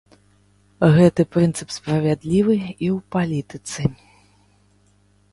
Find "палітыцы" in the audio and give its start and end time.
3.17-3.85